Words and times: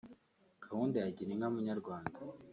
Gahunda 0.65 0.95
ya 1.03 1.09
Girinka 1.15 1.47
Munyarwanda 1.53 2.17